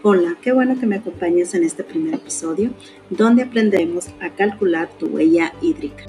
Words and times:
Hola, 0.00 0.36
qué 0.40 0.52
bueno 0.52 0.78
que 0.78 0.86
me 0.86 0.94
acompañes 0.94 1.54
en 1.54 1.64
este 1.64 1.82
primer 1.82 2.14
episodio 2.14 2.70
donde 3.10 3.42
aprenderemos 3.42 4.06
a 4.20 4.30
calcular 4.30 4.88
tu 4.96 5.06
huella 5.06 5.52
hídrica. 5.60 6.04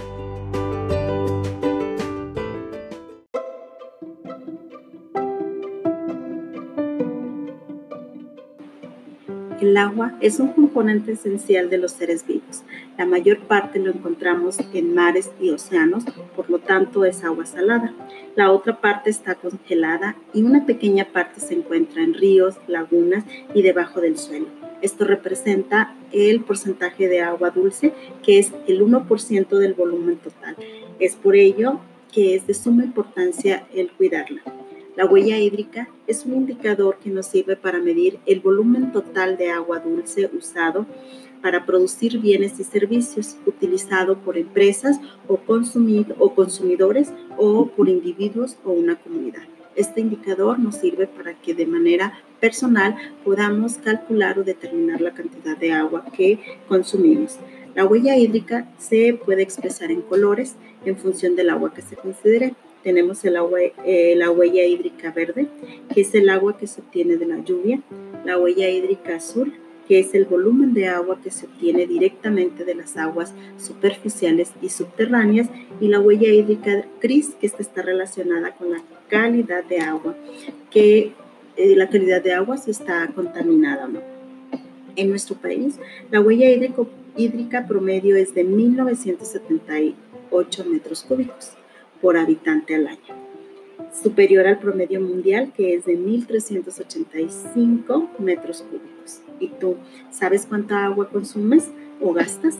El 9.61 9.75
agua 9.75 10.13
es 10.21 10.39
un 10.39 10.53
componente 10.53 11.11
esencial 11.11 11.69
de 11.69 11.77
los 11.77 11.91
seres 11.91 12.25
vivos. 12.25 12.63
La 12.97 13.05
mayor 13.05 13.39
parte 13.39 13.79
lo 13.79 13.91
encontramos 13.91 14.57
en 14.73 14.95
mares 14.95 15.31
y 15.41 15.49
océanos, 15.49 16.05
por 16.33 16.49
lo 16.49 16.59
tanto 16.59 17.03
es 17.03 17.25
agua 17.25 17.45
salada. 17.45 17.93
La 18.37 18.51
otra 18.51 18.79
parte 18.79 19.09
está 19.09 19.35
congelada 19.35 20.15
y 20.33 20.43
una 20.43 20.65
pequeña 20.65 21.09
parte 21.11 21.41
se 21.41 21.55
encuentra 21.55 22.03
en 22.03 22.13
ríos, 22.13 22.55
lagunas 22.67 23.25
y 23.53 23.61
debajo 23.61 23.99
del 23.99 24.17
suelo. 24.17 24.47
Esto 24.81 25.03
representa 25.03 25.93
el 26.13 26.39
porcentaje 26.39 27.09
de 27.09 27.19
agua 27.19 27.49
dulce, 27.49 27.93
que 28.23 28.39
es 28.39 28.53
el 28.65 28.81
1% 28.81 29.57
del 29.57 29.73
volumen 29.73 30.19
total. 30.19 30.55
Es 30.99 31.17
por 31.17 31.35
ello 31.35 31.81
que 32.13 32.35
es 32.35 32.47
de 32.47 32.53
suma 32.53 32.85
importancia 32.85 33.67
el 33.73 33.91
cuidarla. 33.91 34.41
La 34.99 35.05
huella 35.05 35.39
hídrica 35.39 35.87
es 36.07 36.25
un 36.25 36.33
indicador 36.33 36.97
que 37.01 37.09
nos 37.09 37.27
sirve 37.27 37.55
para 37.55 37.79
medir 37.79 38.19
el 38.25 38.41
volumen 38.41 38.91
total 38.91 39.37
de 39.37 39.49
agua 39.49 39.79
dulce 39.79 40.29
usado 40.37 40.85
para 41.41 41.65
producir 41.65 42.19
bienes 42.19 42.59
y 42.59 42.65
servicios 42.65 43.37
utilizado 43.45 44.17
por 44.17 44.37
empresas 44.37 44.99
o, 45.29 45.35
o 45.35 46.35
consumidores 46.35 47.13
o 47.37 47.67
por 47.67 47.87
individuos 47.87 48.57
o 48.65 48.71
una 48.71 48.97
comunidad. 48.97 49.43
Este 49.73 50.01
indicador 50.01 50.59
nos 50.59 50.75
sirve 50.75 51.07
para 51.07 51.33
que 51.33 51.53
de 51.53 51.65
manera 51.65 52.21
personal 52.41 52.97
podamos 53.23 53.77
calcular 53.77 54.37
o 54.37 54.43
determinar 54.43 54.99
la 54.99 55.13
cantidad 55.13 55.55
de 55.55 55.71
agua 55.71 56.07
que 56.11 56.39
consumimos. 56.67 57.39
La 57.73 57.85
huella 57.85 58.17
hídrica 58.17 58.69
se 58.77 59.13
puede 59.13 59.43
expresar 59.43 59.91
en 59.91 60.01
colores 60.01 60.57
en 60.83 60.97
función 60.97 61.37
del 61.37 61.51
agua 61.51 61.73
que 61.73 61.83
se 61.83 61.95
considere 61.95 62.53
tenemos 62.83 63.23
el 63.25 63.37
agua, 63.37 63.59
eh, 63.85 64.15
la 64.15 64.31
huella 64.31 64.65
hídrica 64.65 65.11
verde, 65.11 65.47
que 65.93 66.01
es 66.01 66.15
el 66.15 66.29
agua 66.29 66.57
que 66.57 66.65
se 66.67 66.81
obtiene 66.81 67.17
de 67.17 67.25
la 67.25 67.43
lluvia, 67.43 67.81
la 68.25 68.37
huella 68.37 68.69
hídrica 68.69 69.15
azul, 69.15 69.53
que 69.87 69.99
es 69.99 70.13
el 70.13 70.25
volumen 70.25 70.73
de 70.73 70.87
agua 70.87 71.19
que 71.21 71.31
se 71.31 71.45
obtiene 71.47 71.87
directamente 71.87 72.63
de 72.63 72.75
las 72.75 72.95
aguas 72.95 73.33
superficiales 73.57 74.51
y 74.61 74.69
subterráneas, 74.69 75.49
y 75.81 75.87
la 75.87 75.99
huella 75.99 76.29
hídrica 76.29 76.85
gris, 77.01 77.31
que 77.39 77.47
está 77.47 77.81
relacionada 77.81 78.55
con 78.55 78.69
la 78.71 78.83
calidad 79.09 79.63
de 79.63 79.79
agua, 79.79 80.15
que 80.69 81.13
eh, 81.57 81.75
la 81.75 81.89
calidad 81.89 82.21
de 82.21 82.33
agua 82.33 82.57
se 82.57 82.69
está 82.71 83.07
contaminada. 83.13 83.87
¿no? 83.87 83.99
En 84.95 85.09
nuestro 85.09 85.35
país, 85.35 85.79
la 86.11 86.21
huella 86.21 86.51
hídrica 87.17 87.65
promedio 87.67 88.15
es 88.15 88.35
de 88.35 88.43
1978 88.43 90.65
metros 90.65 91.03
cúbicos 91.03 91.53
por 92.01 92.17
habitante 92.17 92.75
al 92.75 92.87
año, 92.87 93.15
superior 94.03 94.45
al 94.47 94.59
promedio 94.59 94.99
mundial 95.01 95.53
que 95.55 95.75
es 95.75 95.85
de 95.85 95.97
1.385 95.97 98.17
metros 98.19 98.63
cúbicos. 98.63 99.21
¿Y 99.39 99.47
tú 99.47 99.77
sabes 100.11 100.45
cuánta 100.45 100.85
agua 100.85 101.09
consumes 101.09 101.69
o 102.01 102.13
gastas? 102.13 102.57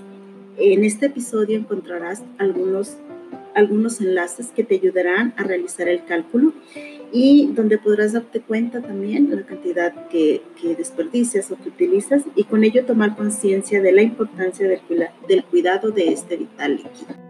En 0.58 0.84
este 0.84 1.08
episodio 1.08 1.58
encontrarás 1.58 2.24
algunos, 2.38 2.98
algunos 3.56 4.02
enlaces 4.02 4.48
que 4.48 4.64
te 4.64 4.76
ayudarán 4.76 5.34
a 5.38 5.44
realizar 5.44 5.88
el 5.88 6.04
cálculo 6.06 6.54
y 7.12 7.48
donde 7.54 7.78
podrás 7.78 8.14
darte 8.14 8.42
cuenta 8.42 8.82
también 8.82 9.36
la 9.36 9.44
cantidad 9.44 10.08
que, 10.10 10.42
que 10.62 10.76
desperdicias 10.76 11.52
o 11.52 11.58
que 11.58 11.70
utilizas 11.70 12.24
y 12.36 12.44
con 12.44 12.64
ello 12.64 12.86
tomar 12.86 13.16
conciencia 13.16 13.82
de 13.82 13.92
la 13.92 14.02
importancia 14.02 14.68
del, 14.68 14.82
del 15.28 15.44
cuidado 15.46 15.92
de 15.92 16.10
este 16.10 16.38
vital 16.38 16.76
líquido. 16.76 17.29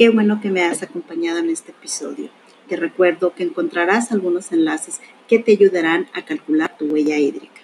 Qué 0.00 0.08
bueno 0.08 0.40
que 0.40 0.48
me 0.48 0.62
has 0.62 0.82
acompañado 0.82 1.40
en 1.40 1.50
este 1.50 1.72
episodio. 1.72 2.30
Te 2.70 2.76
recuerdo 2.76 3.34
que 3.34 3.42
encontrarás 3.42 4.12
algunos 4.12 4.50
enlaces 4.50 4.98
que 5.28 5.38
te 5.38 5.52
ayudarán 5.52 6.08
a 6.14 6.24
calcular 6.24 6.74
tu 6.78 6.86
huella 6.86 7.18
hídrica. 7.18 7.59